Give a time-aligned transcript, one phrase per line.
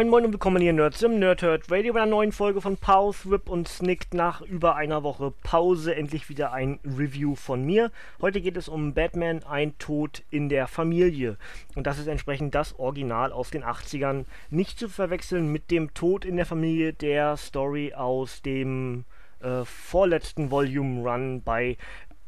[0.00, 3.32] Moin Moin und willkommen hier Nerds im Nerdhurt Radio bei einer neuen Folge von Pause,
[3.32, 7.92] Rip und Snicked nach über einer Woche Pause endlich wieder ein Review von mir.
[8.22, 11.36] Heute geht es um Batman, ein Tod in der Familie.
[11.74, 14.24] Und das ist entsprechend das Original aus den 80ern.
[14.48, 19.04] Nicht zu verwechseln mit dem Tod in der Familie der Story aus dem
[19.40, 21.76] äh, vorletzten Volume Run bei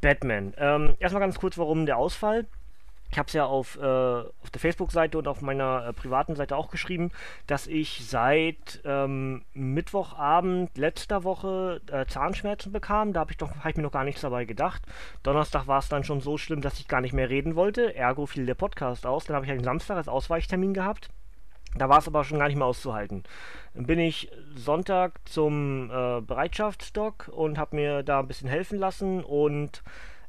[0.03, 0.53] Batman.
[0.59, 2.45] Ähm, erstmal ganz kurz, warum der Ausfall.
[3.13, 6.57] Ich habe es ja auf, äh, auf der Facebook-Seite und auf meiner äh, privaten Seite
[6.57, 7.11] auch geschrieben,
[7.47, 13.13] dass ich seit ähm, Mittwochabend letzter Woche äh, Zahnschmerzen bekam.
[13.13, 14.81] Da habe ich, hab ich mir noch gar nichts dabei gedacht.
[15.23, 17.95] Donnerstag war es dann schon so schlimm, dass ich gar nicht mehr reden wollte.
[17.95, 19.27] Ergo fiel der Podcast aus.
[19.27, 21.11] Dann habe ich einen Samstag als Ausweichtermin gehabt.
[21.77, 23.25] Da war es aber schon gar nicht mehr auszuhalten.
[23.75, 29.23] Dann bin ich Sonntag zum äh, Bereitschaftsstock und habe mir da ein bisschen helfen lassen.
[29.23, 29.83] Und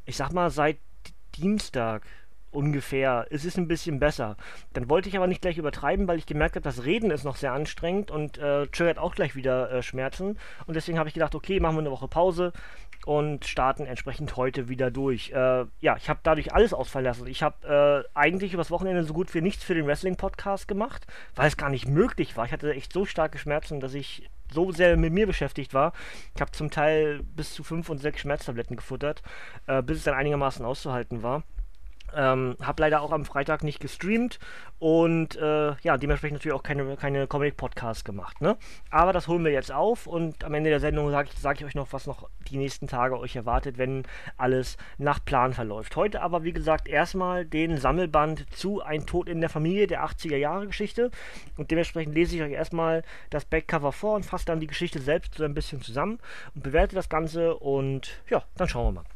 [0.05, 0.79] ich sag mal, seit
[1.35, 2.03] Dienstag
[2.53, 3.27] ungefähr.
[3.29, 4.37] Es ist ein bisschen besser.
[4.73, 7.35] Dann wollte ich aber nicht gleich übertreiben, weil ich gemerkt habe, das Reden ist noch
[7.35, 10.37] sehr anstrengend und äh, triggert auch gleich wieder äh, Schmerzen.
[10.65, 12.53] Und deswegen habe ich gedacht, okay, machen wir eine Woche Pause
[13.05, 15.31] und starten entsprechend heute wieder durch.
[15.31, 17.27] Äh, ja, ich habe dadurch alles ausfallen lassen.
[17.27, 21.47] Ich habe äh, eigentlich übers Wochenende so gut wie nichts für den Wrestling-Podcast gemacht, weil
[21.47, 22.45] es gar nicht möglich war.
[22.45, 25.93] Ich hatte echt so starke Schmerzen, dass ich so sehr mit mir beschäftigt war.
[26.35, 29.21] Ich habe zum Teil bis zu fünf und sechs Schmerztabletten gefuttert,
[29.67, 31.43] äh, bis es dann einigermaßen auszuhalten war.
[32.15, 34.39] Ähm, hab leider auch am Freitag nicht gestreamt
[34.79, 38.41] und äh, ja, dementsprechend natürlich auch keine, keine Comic-Podcasts gemacht.
[38.41, 38.57] Ne?
[38.89, 41.65] Aber das holen wir jetzt auf und am Ende der Sendung sage ich, sag ich
[41.65, 44.03] euch noch, was noch die nächsten Tage euch erwartet, wenn
[44.37, 45.95] alles nach Plan verläuft.
[45.95, 50.37] Heute aber, wie gesagt, erstmal den Sammelband zu Ein Tod in der Familie der 80er
[50.37, 51.11] Jahre Geschichte
[51.57, 55.35] und dementsprechend lese ich euch erstmal das Backcover vor und fasse dann die Geschichte selbst
[55.35, 56.19] so ein bisschen zusammen
[56.55, 59.12] und bewerte das Ganze und ja, dann schauen wir mal.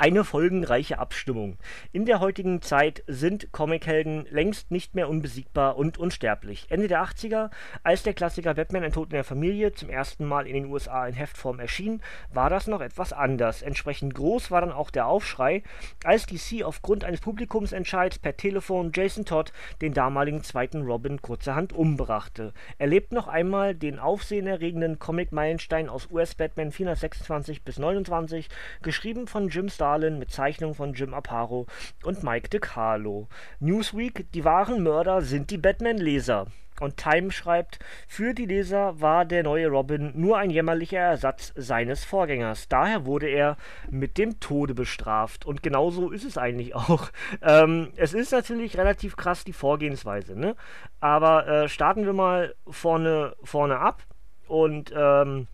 [0.00, 1.58] Eine folgenreiche Abstimmung.
[1.92, 6.68] In der heutigen Zeit sind Comichelden längst nicht mehr unbesiegbar und unsterblich.
[6.70, 7.50] Ende der 80er,
[7.82, 11.06] als der Klassiker Batman ein Tod in der Familie zum ersten Mal in den USA
[11.06, 12.00] in Heftform erschien,
[12.32, 13.60] war das noch etwas anders.
[13.60, 15.62] Entsprechend groß war dann auch der Aufschrei,
[16.02, 22.54] als DC aufgrund eines Publikumsentscheids per Telefon Jason Todd den damaligen zweiten Robin kurzerhand umbrachte.
[22.78, 28.48] Er lebt noch einmal den aufsehenerregenden Comic-Meilenstein aus US-Batman 426 bis 29,
[28.80, 31.66] geschrieben von Jim Starr Starlin mit Zeichnung von Jim Aparo
[32.04, 33.26] und Mike DeCarlo.
[33.58, 36.46] Newsweek, die wahren Mörder sind die Batman-Leser.
[36.78, 42.04] Und Time schreibt, für die Leser war der neue Robin nur ein jämmerlicher Ersatz seines
[42.04, 42.68] Vorgängers.
[42.68, 43.56] Daher wurde er
[43.90, 45.44] mit dem Tode bestraft.
[45.44, 47.10] Und genau so ist es eigentlich auch.
[47.42, 50.54] Ähm, es ist natürlich relativ krass die Vorgehensweise, ne?
[51.00, 54.02] Aber äh, starten wir mal vorne, vorne ab
[54.46, 55.48] und ähm,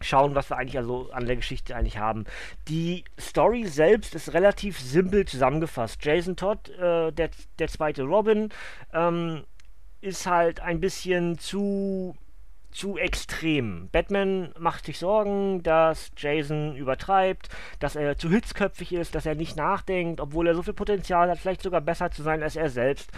[0.00, 2.24] schauen, was wir eigentlich also an der Geschichte eigentlich haben.
[2.68, 6.04] Die Story selbst ist relativ simpel zusammengefasst.
[6.04, 8.50] Jason Todd, äh, der, der zweite Robin,
[8.92, 9.44] ähm,
[10.00, 12.16] ist halt ein bisschen zu
[12.78, 13.88] zu extrem.
[13.90, 17.48] Batman macht sich Sorgen, dass Jason übertreibt,
[17.80, 21.38] dass er zu hitzköpfig ist, dass er nicht nachdenkt, obwohl er so viel Potenzial hat,
[21.38, 23.10] vielleicht sogar besser zu sein als er selbst.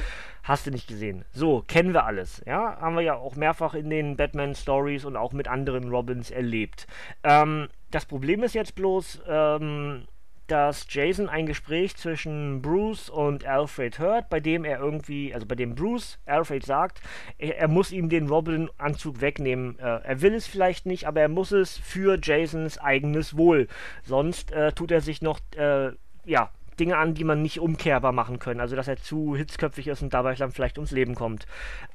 [0.43, 1.27] Hast du nicht gesehen.
[1.33, 2.43] So, kennen wir alles.
[2.47, 6.87] Ja, haben wir ja auch mehrfach in den Batman-Stories und auch mit anderen Robins erlebt.
[7.23, 10.07] Ähm, das Problem ist jetzt bloß, ähm,
[10.51, 15.55] dass Jason ein Gespräch zwischen Bruce und Alfred hört, bei dem er irgendwie, also bei
[15.55, 17.01] dem Bruce Alfred sagt,
[17.39, 19.79] er, er muss ihm den Robin-Anzug wegnehmen.
[19.79, 23.69] Äh, er will es vielleicht nicht, aber er muss es für Jasons eigenes Wohl.
[24.03, 25.93] Sonst äh, tut er sich noch, äh,
[26.25, 28.61] ja, Dinge an, die man nicht umkehrbar machen können.
[28.61, 31.47] Also, dass er zu hitzköpfig ist und dabei dann vielleicht ums Leben kommt.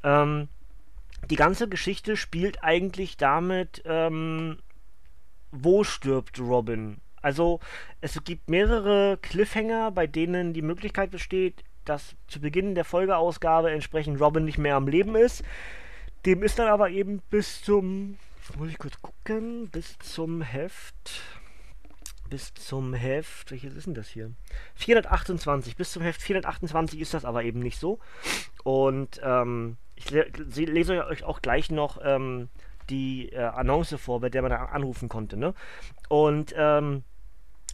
[0.03, 0.47] Ähm,
[1.29, 4.59] die ganze Geschichte spielt eigentlich damit, ähm,
[5.51, 7.01] wo stirbt Robin?
[7.25, 7.59] Also
[8.01, 14.21] es gibt mehrere Cliffhanger, bei denen die Möglichkeit besteht, dass zu Beginn der Folgeausgabe entsprechend
[14.21, 15.43] Robin nicht mehr am Leben ist.
[16.27, 18.19] Dem ist dann aber eben bis zum,
[18.59, 21.23] muss ich kurz gucken, bis zum Heft,
[22.29, 24.29] bis zum Heft, welches ist denn das hier?
[24.75, 27.97] 428, bis zum Heft 428 ist das aber eben nicht so.
[28.63, 32.49] Und ähm, ich le lese euch auch gleich noch ähm,
[32.91, 35.37] die äh, Annonce vor, bei der man da anrufen konnte.
[35.37, 35.55] Ne?
[36.07, 37.03] Und ähm,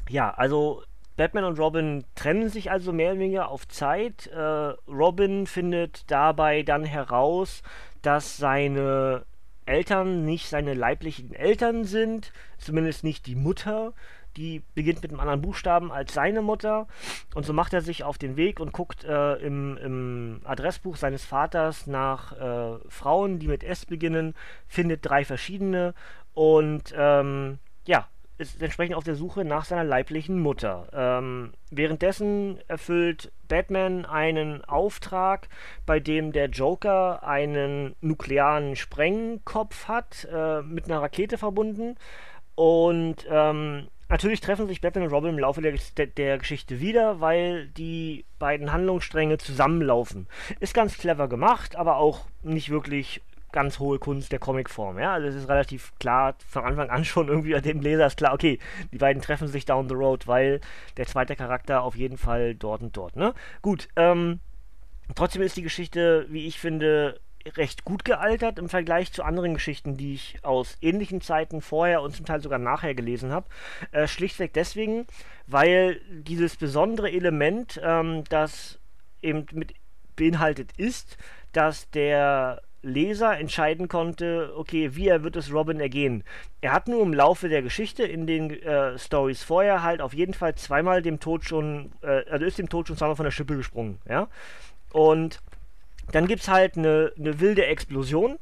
[0.09, 0.83] ja, also
[1.17, 4.27] Batman und Robin trennen sich also mehr oder weniger auf Zeit.
[4.27, 4.39] Äh,
[4.87, 7.61] Robin findet dabei dann heraus,
[8.01, 9.25] dass seine
[9.65, 13.93] Eltern nicht seine leiblichen Eltern sind, zumindest nicht die Mutter.
[14.37, 16.87] Die beginnt mit einem anderen Buchstaben als seine Mutter.
[17.35, 21.25] Und so macht er sich auf den Weg und guckt äh, im, im, Adressbuch seines
[21.25, 24.33] Vaters nach äh, Frauen, die mit S beginnen,
[24.67, 25.93] findet drei verschiedene
[26.33, 28.07] und ähm, ja,
[28.41, 30.87] ist entsprechend auf der Suche nach seiner leiblichen Mutter.
[30.93, 35.47] Ähm, währenddessen erfüllt Batman einen Auftrag,
[35.85, 41.95] bei dem der Joker einen nuklearen Sprengkopf hat, äh, mit einer Rakete verbunden.
[42.55, 47.21] Und ähm, natürlich treffen sich Batman und Robin im Laufe der, der, der, Geschichte wieder,
[47.21, 50.27] weil die beiden Handlungsstränge zusammenlaufen.
[50.59, 54.99] Ist ganz clever gemacht, aber auch nicht wirklich ganz hohe Kunst der Comicform.
[54.99, 58.33] Ja, also es ist relativ klar, von Anfang an schon irgendwie dem Leser ist klar,
[58.33, 58.59] okay,
[58.91, 60.61] die beiden treffen sich down the road, weil
[60.97, 63.15] der zweite Charakter auf jeden Fall dort und dort.
[63.15, 63.33] Ne?
[63.61, 64.39] Gut, ähm,
[65.15, 67.19] trotzdem ist die Geschichte, wie ich finde,
[67.57, 72.15] recht gut gealtert im Vergleich zu anderen Geschichten, die ich aus ähnlichen Zeiten vorher und
[72.15, 73.47] zum Teil sogar nachher gelesen habe.
[73.91, 75.07] Äh, schlichtweg deswegen,
[75.47, 78.79] weil dieses besondere Element, ähm, das
[79.21, 79.73] eben mit
[80.15, 81.17] beinhaltet ist,
[81.51, 86.23] dass der Leser entscheiden konnte, okay, wie er wird es Robin ergehen.
[86.61, 90.33] Er hat nur im Laufe der Geschichte in den äh, Stories vorher halt auf jeden
[90.33, 93.55] Fall zweimal dem Tod schon, äh, also ist dem Tod schon zweimal von der Schippe
[93.55, 94.27] gesprungen, ja.
[94.91, 95.39] Und
[96.11, 98.37] dann gibt es halt eine, eine wilde Explosion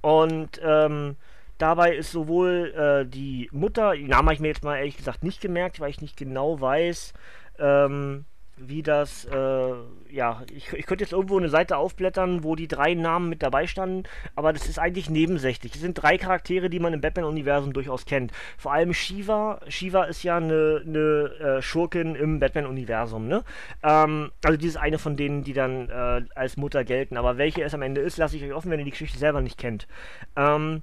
[0.00, 1.16] und ähm,
[1.58, 5.22] dabei ist sowohl äh, die Mutter, die Namen habe ich mir jetzt mal ehrlich gesagt
[5.22, 7.12] nicht gemerkt, weil ich nicht genau weiß,
[7.58, 8.24] ähm,
[8.58, 9.72] wie das, äh,
[10.10, 13.66] ja, ich, ich könnte jetzt irgendwo eine Seite aufblättern, wo die drei Namen mit dabei
[13.66, 14.04] standen,
[14.34, 15.74] aber das ist eigentlich nebensächlich.
[15.74, 18.32] Es sind drei Charaktere, die man im Batman-Universum durchaus kennt.
[18.56, 19.60] Vor allem Shiva.
[19.68, 23.44] Shiva ist ja eine, eine äh, Schurkin im Batman-Universum, ne?
[23.82, 27.16] Ähm, also die ist eine von denen, die dann äh, als Mutter gelten.
[27.16, 29.42] Aber welche es am Ende ist, lasse ich euch offen, wenn ihr die Geschichte selber
[29.42, 29.86] nicht kennt.
[30.34, 30.82] Ähm,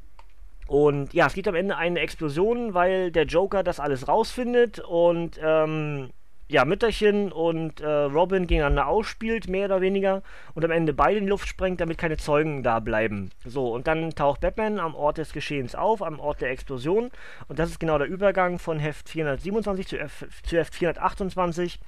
[0.68, 5.40] und ja, es gibt am Ende eine Explosion, weil der Joker das alles rausfindet und
[5.44, 6.12] ähm,
[6.48, 10.22] ja, Mütterchen und äh, Robin gegeneinander ausspielt, mehr oder weniger,
[10.54, 13.32] und am Ende beide in die Luft sprengt, damit keine Zeugen da bleiben.
[13.46, 17.12] So, und dann taucht Batman am Ort des Geschehens auf, am Ort der Explosion,
[17.48, 21.80] und das ist genau der Übergang von Heft 427 zu, F zu Heft 428.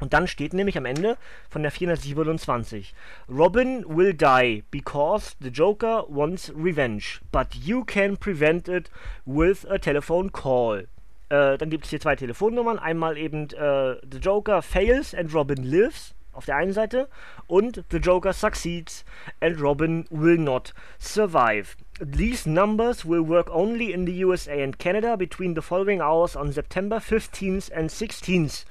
[0.00, 1.16] Und dann steht nämlich am Ende
[1.48, 2.94] von der 427:
[3.28, 8.90] Robin will die because the Joker wants revenge, but you can prevent it
[9.24, 10.86] with a telephone call.
[11.30, 12.78] Äh, dann gibt es hier zwei Telefonnummern.
[12.78, 17.08] Einmal eben äh, The Joker fails and Robin lives auf der einen Seite
[17.46, 19.04] und The Joker succeeds
[19.40, 21.76] and Robin will not survive.
[22.00, 26.52] These numbers will work only in the USA and Canada between the following hours on
[26.52, 28.64] September 15th and 16th.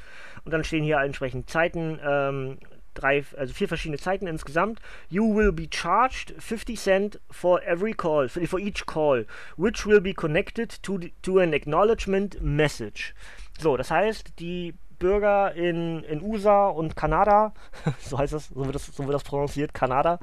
[0.46, 2.58] Und dann stehen hier entsprechend Zeiten, ähm,
[3.00, 4.80] drei, also vier verschiedene Zeiten insgesamt.
[5.10, 9.26] You will be charged 50 cent for every call, for each call,
[9.58, 13.14] which will be connected to, to an acknowledgement message.
[13.60, 17.54] So, das heißt, die Bürger in, in USA und Kanada,
[18.00, 20.20] so heißt das, so wird das, so wird das prononciert, Kanada,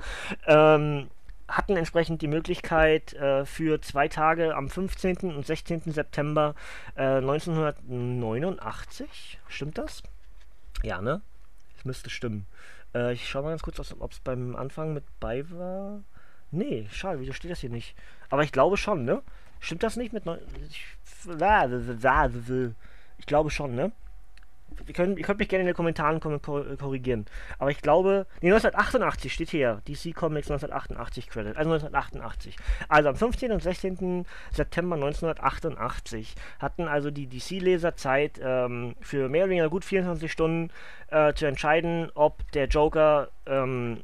[0.47, 1.09] ähm,
[1.49, 5.35] hatten entsprechend die Möglichkeit äh, für zwei Tage am 15.
[5.35, 5.93] und 16.
[5.93, 6.55] September
[6.97, 10.03] äh, 1989, stimmt das?
[10.83, 11.23] Ja, ne?
[11.87, 12.47] Müsste stimmen.
[12.95, 16.03] Äh, ich schau mal ganz kurz, ob es beim Anfang mit bei war.
[16.51, 17.97] Nee, schade, wieso steht das hier nicht?
[18.29, 19.23] Aber ich glaube schon, ne?
[19.61, 20.25] Stimmt das nicht mit.
[20.69, 20.85] Ich,
[23.19, 23.93] ich glaube schon, ne?
[24.87, 27.27] Ihr könnt, ihr könnt mich gerne in den Kommentaren korrigieren.
[27.59, 29.83] Aber ich glaube, nee, 1988 steht hier.
[29.89, 31.57] DC Comics 1988 Credit.
[31.57, 32.57] Also 1988.
[32.89, 33.53] Also am 15.
[33.53, 34.27] und 16.
[34.53, 40.71] September 1988 hatten also die DC-Leser Zeit, ähm, für mehr oder weniger gut 24 Stunden
[41.09, 44.03] äh, zu entscheiden, ob der Joker ähm,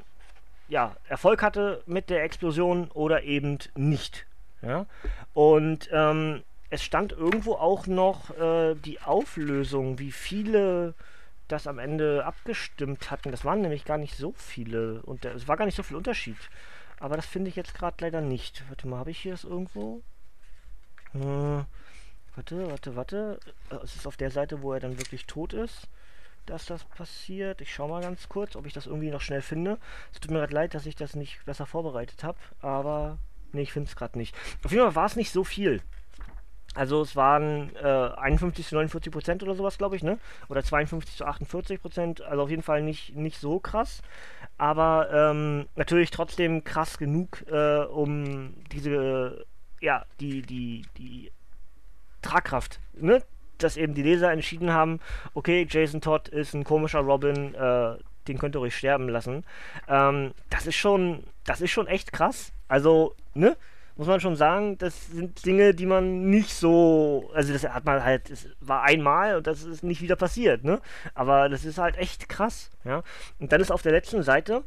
[0.68, 4.26] ja, Erfolg hatte mit der Explosion oder eben nicht.
[4.62, 4.86] Ja?
[5.34, 6.42] Und ähm,
[6.72, 10.94] es stand irgendwo auch noch äh, die Auflösung, wie viele
[11.46, 13.30] das am Ende abgestimmt hatten.
[13.30, 16.38] Das waren nämlich gar nicht so viele und es war gar nicht so viel Unterschied.
[16.98, 18.64] Aber das finde ich jetzt gerade leider nicht.
[18.70, 20.00] Warte mal, habe ich hier das irgendwo?
[21.12, 21.18] Äh,
[22.36, 23.38] warte, warte, warte.
[23.68, 25.88] Äh, es ist auf der Seite, wo er dann wirklich tot ist,
[26.46, 27.60] dass das passiert.
[27.60, 29.78] Ich schaue mal ganz kurz, ob ich das irgendwie noch schnell finde.
[30.14, 33.18] Es tut mir gerade leid, dass ich das nicht besser vorbereitet habe, aber
[33.52, 34.34] nee, ich finde es gerade nicht.
[34.64, 35.82] Auf jeden Fall war es nicht so viel.
[36.74, 37.86] Also es waren äh,
[38.16, 40.18] 51 zu 49 Prozent oder sowas, glaube ich, ne?
[40.48, 42.22] Oder 52 zu 48 Prozent.
[42.22, 44.02] Also auf jeden Fall nicht, nicht so krass.
[44.58, 49.44] Aber ähm, natürlich trotzdem krass genug, äh, um diese,
[49.80, 51.30] ja, die, die, die
[52.22, 53.22] Tragkraft, ne?
[53.58, 55.00] dass eben die Leser entschieden haben,
[55.34, 57.96] okay, Jason Todd ist ein komischer Robin, äh,
[58.28, 59.44] den könnt ihr ruhig sterben lassen.
[59.88, 62.52] Ähm, das ist schon, das ist schon echt krass.
[62.68, 63.56] Also, ne?
[63.96, 68.02] Muss man schon sagen, das sind Dinge, die man nicht so, also das hat man
[68.02, 70.80] halt, es war einmal und das ist nicht wieder passiert, ne?
[71.14, 73.02] Aber das ist halt echt krass, ja.
[73.38, 74.62] Und dann ist auf der letzten Seite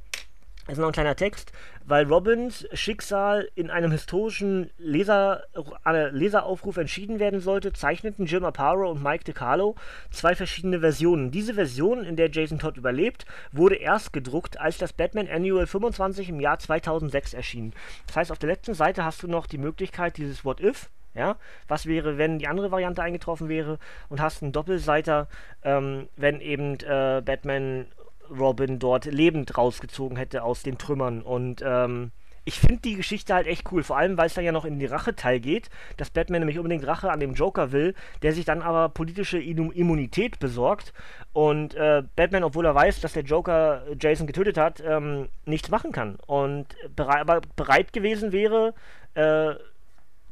[0.67, 1.51] ist noch ein kleiner Text,
[1.85, 5.43] weil Robins Schicksal in einem historischen Leser,
[5.85, 9.75] äh, Leseraufruf entschieden werden sollte, zeichneten Jim Aparo und Mike DeCarlo
[10.09, 11.29] zwei verschiedene Versionen.
[11.29, 16.29] Diese Version, in der Jason Todd überlebt, wurde erst gedruckt, als das Batman Annual 25
[16.29, 17.73] im Jahr 2006 erschien.
[18.07, 21.37] Das heißt, auf der letzten Seite hast du noch die Möglichkeit, dieses What If, ja,
[21.67, 23.79] was wäre, wenn die andere Variante eingetroffen wäre
[24.09, 25.27] und hast einen Doppelseiter,
[25.63, 27.85] ähm, wenn eben äh, Batman
[28.29, 31.21] Robin dort lebend rausgezogen hätte aus den Trümmern.
[31.21, 32.11] Und ähm,
[32.45, 34.77] ich finde die Geschichte halt echt cool, vor allem weil es dann ja noch in
[34.77, 38.61] die Rache-Teil geht, dass Batman nämlich unbedingt Rache an dem Joker will, der sich dann
[38.61, 40.93] aber politische Immunität besorgt
[41.33, 45.91] und äh, Batman, obwohl er weiß, dass der Joker Jason getötet hat, ähm, nichts machen
[45.91, 48.75] kann und bere aber bereit gewesen wäre,
[49.15, 49.55] äh,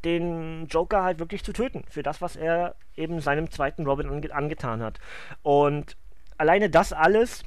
[0.06, 4.34] den Joker halt wirklich zu töten für das, was er eben seinem zweiten Robin ange
[4.34, 5.00] angetan hat.
[5.42, 5.98] Und
[6.38, 7.44] alleine das alles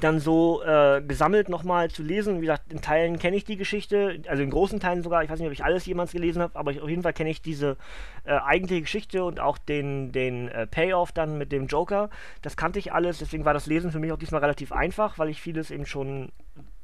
[0.00, 2.36] dann so äh, gesammelt nochmal zu lesen.
[2.36, 5.24] Wie gesagt, in Teilen kenne ich die Geschichte, also in großen Teilen sogar.
[5.24, 7.30] Ich weiß nicht, ob ich alles jemals gelesen habe, aber ich, auf jeden Fall kenne
[7.30, 7.76] ich diese
[8.24, 12.08] äh, eigentliche Geschichte und auch den, den äh, Payoff dann mit dem Joker.
[12.42, 15.28] Das kannte ich alles, deswegen war das Lesen für mich auch diesmal relativ einfach, weil
[15.28, 16.30] ich vieles eben schon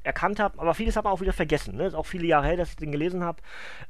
[0.02, 1.76] erkannt habe, aber vieles habe ich auch wieder vergessen.
[1.76, 1.86] Ne?
[1.86, 3.42] Ist auch viele Jahre her, dass ich den gelesen habe.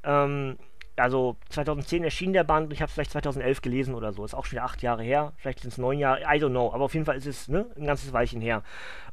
[0.02, 0.56] Ähm,
[0.96, 4.24] also 2010 erschien der Band ich habe es vielleicht 2011 gelesen oder so.
[4.24, 5.32] Ist auch schon wieder acht Jahre her.
[5.36, 6.20] Vielleicht sind es neun Jahre.
[6.22, 6.72] I don't know.
[6.72, 8.62] Aber auf jeden Fall ist es ne, ein ganzes Weilchen her.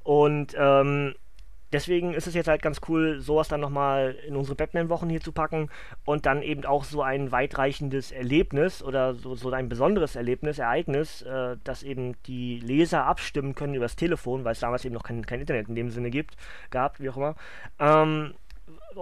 [0.03, 1.15] Und ähm,
[1.73, 5.31] deswegen ist es jetzt halt ganz cool, sowas dann nochmal in unsere Batman-Wochen hier zu
[5.31, 5.69] packen
[6.05, 11.23] und dann eben auch so ein weitreichendes Erlebnis oder so, so ein besonderes Erlebnis, Ereignis,
[11.23, 15.25] äh, dass eben die Leser abstimmen können übers Telefon, weil es damals eben noch kein,
[15.25, 16.35] kein Internet in dem Sinne gibt,
[16.69, 17.35] gab, wie auch immer.
[17.79, 18.35] Ähm,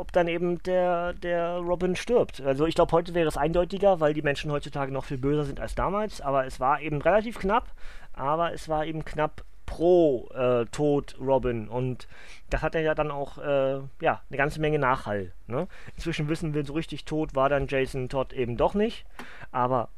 [0.02, 2.42] ob dann eben der, der Robin stirbt.
[2.42, 5.60] Also ich glaube, heute wäre es eindeutiger, weil die Menschen heutzutage noch viel böser sind
[5.60, 6.22] als damals.
[6.22, 7.72] Aber es war eben relativ knapp.
[8.14, 11.68] Aber es war eben knapp pro äh, Tod Robin.
[11.68, 12.08] Und
[12.50, 15.34] das hat ja dann auch äh, ja, eine ganze Menge Nachhall.
[15.46, 15.68] Ne?
[15.96, 19.06] Inzwischen wissen wir, so richtig tot war dann Jason Todd eben doch nicht.
[19.52, 19.90] Aber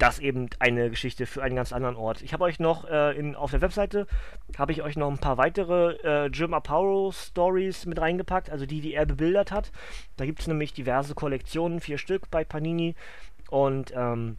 [0.00, 2.22] das eben eine Geschichte für einen ganz anderen Ort.
[2.22, 4.06] Ich habe euch noch äh, in, auf der Webseite
[4.58, 8.80] habe ich euch noch ein paar weitere äh, Jim Aparo Stories mit reingepackt, also die,
[8.80, 9.70] die er bebildert hat.
[10.16, 12.94] Da gibt es nämlich diverse Kollektionen, vier Stück bei Panini.
[13.50, 14.38] Und ähm,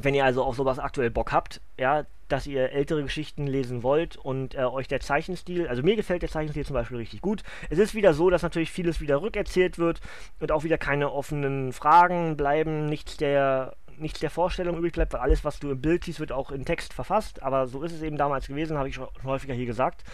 [0.00, 4.16] wenn ihr also auf sowas aktuell Bock habt, ja, dass ihr ältere Geschichten lesen wollt
[4.16, 7.42] und äh, euch der Zeichenstil, also mir gefällt der Zeichenstil zum Beispiel richtig gut.
[7.70, 10.00] Es ist wieder so, dass natürlich vieles wieder rückerzählt wird
[10.40, 15.20] und auch wieder keine offenen Fragen bleiben, nichts der nichts der Vorstellung übrig bleibt, weil
[15.20, 17.42] alles, was du im Bild siehst, wird auch in Text verfasst.
[17.42, 20.04] Aber so ist es eben damals gewesen, habe ich schon häufiger hier gesagt.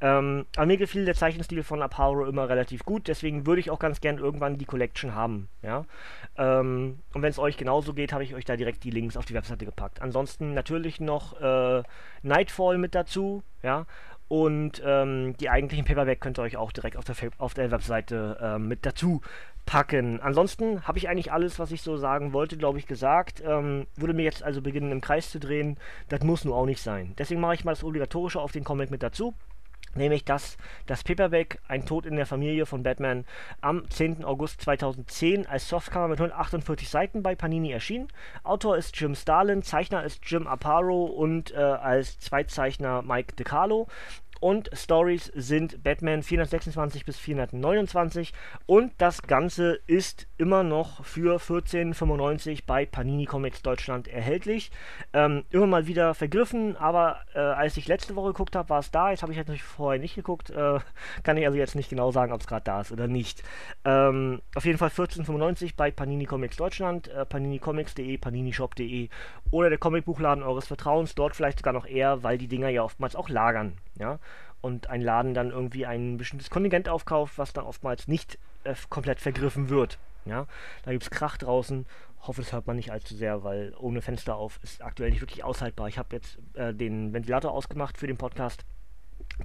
[0.00, 3.78] Ähm, aber mir gefiel der Zeichenstil von Aparo immer relativ gut, deswegen würde ich auch
[3.78, 5.48] ganz gern irgendwann die Collection haben.
[5.62, 5.84] Ja?
[6.38, 9.26] Ähm, und wenn es euch genauso geht, habe ich euch da direkt die Links auf
[9.26, 10.00] die Webseite gepackt.
[10.00, 11.82] Ansonsten natürlich noch äh,
[12.22, 13.42] Nightfall mit dazu.
[13.62, 13.86] Ja?
[14.28, 18.38] Und ähm, die eigentlichen Paperback könnt ihr euch auch direkt auf der, auf der Webseite
[18.40, 19.20] äh, mit dazu
[19.66, 20.20] packen.
[20.20, 23.42] Ansonsten habe ich eigentlich alles, was ich so sagen wollte, glaube ich, gesagt.
[23.44, 25.78] Ähm, würde mir jetzt also beginnen, im Kreis zu drehen.
[26.08, 27.14] Das muss nur auch nicht sein.
[27.18, 29.34] Deswegen mache ich mal das Obligatorische auf den Comic mit dazu.
[29.94, 33.24] Nämlich dass das Paperback Ein Tod in der Familie von Batman
[33.60, 34.24] am 10.
[34.24, 38.06] August 2010 als Softcover mit 148 Seiten bei Panini erschien.
[38.44, 43.88] Autor ist Jim Starlin, Zeichner ist Jim Aparo und äh, als Zweitzeichner Mike DeCarlo
[44.40, 48.32] und Stories sind Batman 426 bis 429
[48.66, 54.70] und das Ganze ist immer noch für 14,95 bei Panini Comics Deutschland erhältlich.
[55.12, 58.90] Ähm, immer mal wieder vergriffen, aber äh, als ich letzte Woche geguckt habe, war es
[58.90, 59.10] da.
[59.10, 60.50] Jetzt habe ich jetzt natürlich vorher nicht geguckt.
[60.50, 60.78] Äh,
[61.22, 63.42] kann ich also jetzt nicht genau sagen, ob es gerade da ist oder nicht.
[63.84, 69.08] Ähm, auf jeden Fall 14,95 bei Panini Comics Deutschland, äh, paninicomics.de, paninishop.de
[69.50, 71.14] oder der Comicbuchladen eures Vertrauens.
[71.14, 74.18] Dort vielleicht sogar noch eher, weil die Dinger ja oftmals auch lagern ja,
[74.60, 79.20] und ein Laden dann irgendwie ein bestimmtes Kontingent aufkauft, was dann oftmals nicht äh, komplett
[79.20, 79.98] vergriffen wird.
[80.24, 80.46] Ja,
[80.84, 81.86] da gibt es Krach draußen.
[82.22, 85.44] Hoffe, das hört man nicht allzu sehr, weil ohne Fenster auf ist aktuell nicht wirklich
[85.44, 85.88] aushaltbar.
[85.88, 88.64] Ich habe jetzt äh, den Ventilator ausgemacht für den Podcast,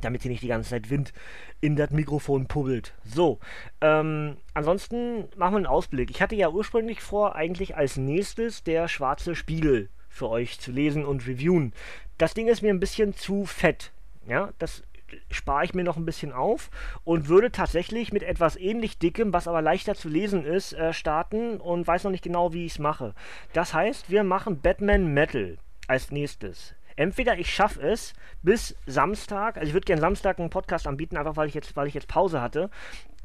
[0.02, 1.14] damit hier nicht die ganze Zeit Wind
[1.62, 2.94] in das Mikrofon pubbelt.
[3.06, 3.40] So,
[3.80, 6.10] ähm, ansonsten machen wir einen Ausblick.
[6.10, 11.06] Ich hatte ja ursprünglich vor, eigentlich als nächstes der schwarze Spiegel für euch zu lesen
[11.06, 11.74] und reviewen.
[12.18, 13.92] Das Ding ist mir ein bisschen zu fett.
[14.28, 14.84] Ja, das
[15.30, 16.70] spare ich mir noch ein bisschen auf
[17.04, 21.58] und würde tatsächlich mit etwas ähnlich dickem, was aber leichter zu lesen ist, äh, starten
[21.58, 23.14] und weiß noch nicht genau, wie ich es mache.
[23.54, 25.58] Das heißt, wir machen Batman Metal.
[25.88, 26.74] als nächstes.
[26.96, 31.36] Entweder ich schaffe es bis Samstag, also ich würde gerne Samstag einen Podcast anbieten, einfach
[31.36, 32.70] weil ich jetzt, weil ich jetzt Pause hatte.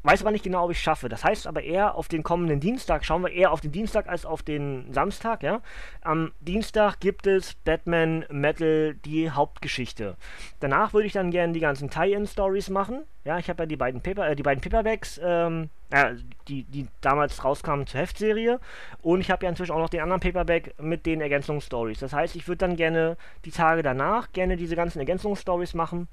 [0.03, 1.09] Weiß aber nicht genau, ob ich schaffe.
[1.09, 3.05] Das heißt aber eher auf den kommenden Dienstag.
[3.05, 5.61] Schauen wir eher auf den Dienstag als auf den Samstag, ja.
[6.01, 10.17] Am Dienstag gibt es Batman Metal die Hauptgeschichte.
[10.59, 13.03] Danach würde ich dann gerne die ganzen Tie-In-Stories machen.
[13.25, 16.13] Ja, ich habe ja die beiden Paper, äh, die beiden Paperbacks, ähm, ja,
[16.47, 18.59] die, die damals rauskamen zur Heftserie.
[19.03, 21.99] Und ich habe ja inzwischen auch noch den anderen Paperback mit den Ergänzungsstories.
[21.99, 26.07] Das heißt, ich würde dann gerne die Tage danach gerne diese ganzen Ergänzungsstories machen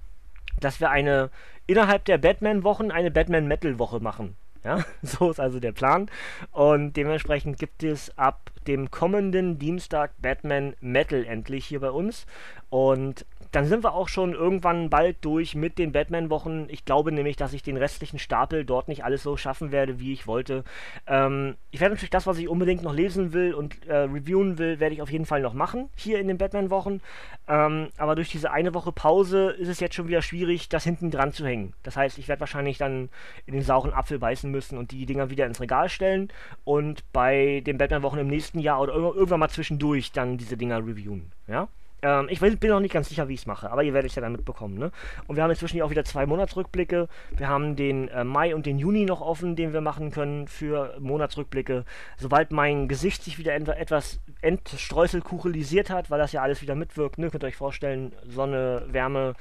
[0.60, 1.30] dass wir eine
[1.66, 4.36] innerhalb der Batman-Wochen eine Batman-Metal-Woche machen.
[4.64, 6.10] Ja, so ist also der Plan.
[6.50, 12.26] Und dementsprechend gibt es ab dem kommenden Dienstag Batman Metal endlich hier bei uns.
[12.70, 16.66] Und dann sind wir auch schon irgendwann bald durch mit den Batman-Wochen.
[16.68, 20.12] Ich glaube nämlich, dass ich den restlichen Stapel dort nicht alles so schaffen werde, wie
[20.12, 20.64] ich wollte.
[21.06, 24.80] Ähm, ich werde natürlich das, was ich unbedingt noch lesen will und äh, reviewen will,
[24.80, 27.00] werde ich auf jeden Fall noch machen, hier in den Batman-Wochen.
[27.48, 31.10] Ähm, aber durch diese eine Woche Pause ist es jetzt schon wieder schwierig, das hinten
[31.10, 31.72] dran zu hängen.
[31.82, 33.08] Das heißt, ich werde wahrscheinlich dann
[33.46, 36.28] in den sauren Apfel beißen müssen und die Dinger wieder ins Regal stellen
[36.64, 41.32] und bei den Batman-Wochen im nächsten Jahr oder irgendwann mal zwischendurch dann diese Dinger reviewen.
[41.46, 41.68] Ja?
[42.02, 44.14] Ähm, ich bin noch nicht ganz sicher, wie ich es mache, aber ihr werdet es
[44.14, 44.78] ja dann mitbekommen.
[44.78, 44.90] Ne?
[45.26, 47.08] Und wir haben inzwischen auch wieder zwei Monatsrückblicke.
[47.36, 50.96] Wir haben den äh, Mai und den Juni noch offen, den wir machen können für
[51.00, 51.84] Monatsrückblicke.
[52.16, 57.30] Sobald mein Gesicht sich wieder etwas entstreuselkuchelisiert hat, weil das ja alles wieder mitwirkt, ne?
[57.30, 59.34] könnt ihr euch vorstellen, Sonne, Wärme,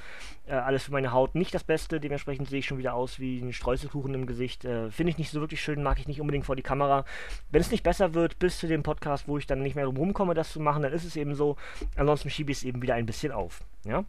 [0.48, 2.00] äh, alles für meine Haut nicht das Beste.
[2.00, 4.64] Dementsprechend sehe ich schon wieder aus wie ein Streuselkuchen im Gesicht.
[4.64, 7.04] Äh, Finde ich nicht so wirklich schön, mag ich nicht unbedingt vor die Kamera.
[7.50, 10.34] Wenn es nicht besser wird bis zu dem Podcast, wo ich dann nicht mehr rumkomme,
[10.34, 11.56] das zu machen, dann ist es eben so.
[11.96, 13.62] Ansonsten schiebe ich es eben wieder ein bisschen auf.
[13.84, 14.04] Ja?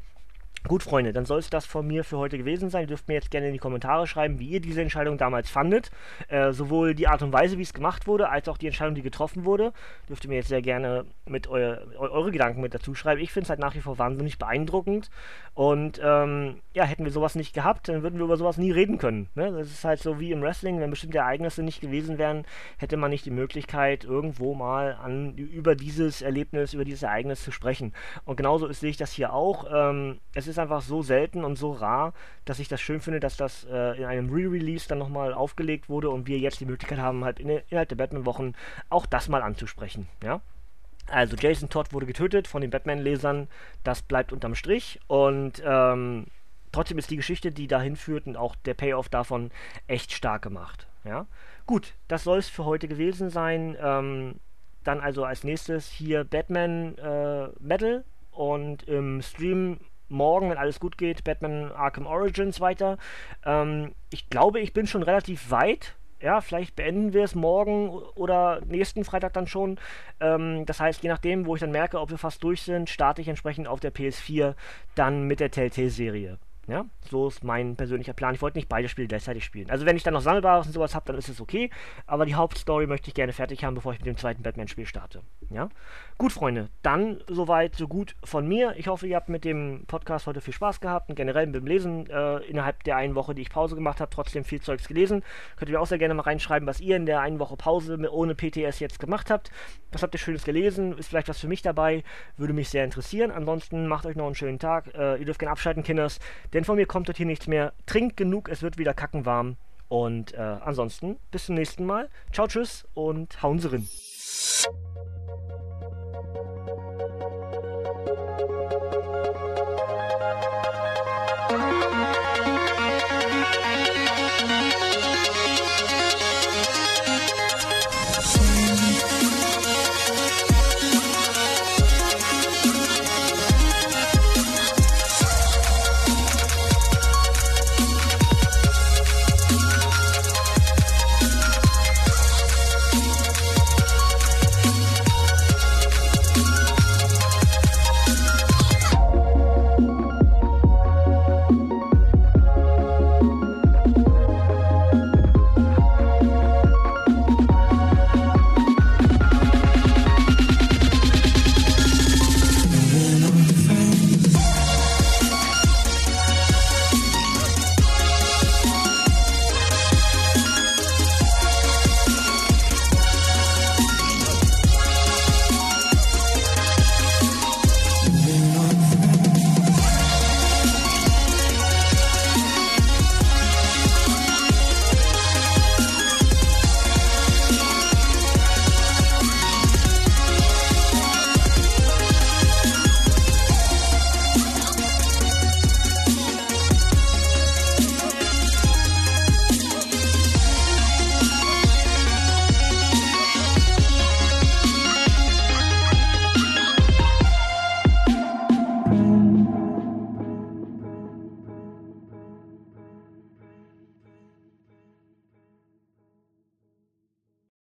[0.68, 2.82] Gut, Freunde, dann soll es das von mir für heute gewesen sein.
[2.82, 5.90] Ihr dürft mir jetzt gerne in die Kommentare schreiben, wie ihr diese Entscheidung damals fandet.
[6.28, 9.02] Äh, sowohl die Art und Weise, wie es gemacht wurde, als auch die Entscheidung, die
[9.02, 9.72] getroffen wurde.
[10.10, 13.22] Dürft ihr mir jetzt sehr gerne mit eu eure Gedanken mit dazu schreiben.
[13.22, 15.10] Ich finde es halt nach wie vor wahnsinnig beeindruckend.
[15.54, 18.98] Und ähm, ja, hätten wir sowas nicht gehabt, dann würden wir über sowas nie reden
[18.98, 19.28] können.
[19.36, 19.52] Ne?
[19.52, 22.46] Das ist halt so wie im Wrestling, wenn bestimmte Ereignisse nicht gewesen wären,
[22.78, 27.52] hätte man nicht die Möglichkeit, irgendwo mal an, über dieses Erlebnis, über dieses Ereignis zu
[27.52, 27.94] sprechen.
[28.26, 29.66] Und genauso sehe ich das hier auch.
[29.72, 32.14] Ähm, es ist einfach so selten und so rar,
[32.46, 36.10] dass ich das schön finde, dass das äh, in einem Re-Release dann nochmal aufgelegt wurde
[36.10, 38.54] und wir jetzt die Möglichkeit haben, halt in, innerhalb der Batman-Wochen
[38.90, 40.08] auch das mal anzusprechen.
[40.24, 40.42] Ja?
[41.08, 43.48] Also Jason Todd wurde getötet von den Batman-Lesern,
[43.84, 46.28] das bleibt unterm Strich und ähm,
[46.72, 49.52] trotzdem ist die Geschichte, die dahin führt und auch der Payoff davon
[49.88, 50.88] echt stark gemacht.
[51.04, 51.26] Ja?
[51.66, 53.78] Gut, das soll es für heute gewesen sein.
[53.82, 54.36] Ähm,
[54.84, 60.98] dann also als nächstes hier Batman äh, Metal und im Stream morgen, wenn alles gut
[60.98, 62.98] geht, Batman Arkham Origins weiter.
[63.46, 65.96] Ähm, ich glaube, ich bin schon relativ weit.
[66.22, 69.80] Ja, vielleicht beenden wir es morgen oder nächsten Freitag dann schon.
[70.20, 73.22] Ähm, das heißt, je nachdem, wo ich dann merke, ob wir fast durch sind, starte
[73.22, 74.56] ich entsprechend auf der PS4
[74.96, 76.38] dann mit der Telltale-Serie.
[76.70, 78.36] Ja, so ist mein persönlicher Plan.
[78.36, 79.72] Ich wollte nicht beide Spiele gleichzeitig spielen.
[79.72, 81.72] Also wenn ich dann noch Sammelbares und sowas habe, dann ist es okay.
[82.06, 85.24] Aber die Hauptstory möchte ich gerne fertig haben, bevor ich mit dem zweiten Batman-Spiel starte.
[85.50, 85.70] Ja,
[86.20, 86.70] gut, Freunde.
[86.84, 88.76] Dann soweit so gut von mir.
[88.78, 91.66] Ich hoffe, ihr habt mit dem Podcast heute viel Spaß gehabt und generell mit dem
[91.66, 95.24] Lesen äh, innerhalb der einen Woche, die ich Pause gemacht habe, trotzdem viel Zeugs gelesen.
[95.56, 98.36] Könnt ihr auch sehr gerne mal reinschreiben, was ihr in der einen Woche Pause ohne
[98.36, 99.50] PTS jetzt gemacht habt.
[99.92, 100.96] Was habt ihr Schönes gelesen?
[101.00, 102.04] Ist vielleicht was für mich dabei?
[102.38, 103.32] Würde mich sehr interessieren.
[103.32, 104.94] Ansonsten macht euch noch einen schönen Tag.
[104.94, 106.20] Äh, ihr dürft gerne abschalten, Kinders.
[106.60, 107.72] Denn von mir kommt heute hier nichts mehr.
[107.86, 109.56] Trinkt genug, es wird wieder kackenwarm.
[109.88, 112.10] Und äh, ansonsten bis zum nächsten Mal.
[112.34, 113.88] Ciao, tschüss und hauen Sie rein.